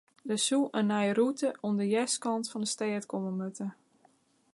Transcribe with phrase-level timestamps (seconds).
[0.29, 3.67] Der soe in nije rûte oan de eastkant fan de stêd komme moatte.